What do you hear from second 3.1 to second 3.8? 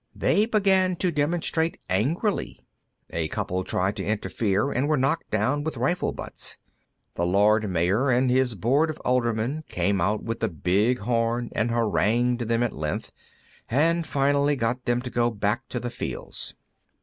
A couple